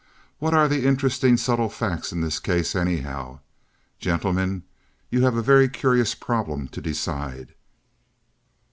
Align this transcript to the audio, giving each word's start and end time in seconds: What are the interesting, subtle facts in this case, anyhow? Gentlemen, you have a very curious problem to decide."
What 0.39 0.55
are 0.55 0.67
the 0.67 0.87
interesting, 0.87 1.37
subtle 1.37 1.69
facts 1.69 2.11
in 2.11 2.21
this 2.21 2.39
case, 2.39 2.75
anyhow? 2.75 3.41
Gentlemen, 3.99 4.63
you 5.11 5.23
have 5.25 5.35
a 5.37 5.43
very 5.43 5.69
curious 5.69 6.15
problem 6.15 6.69
to 6.69 6.81
decide." 6.81 7.53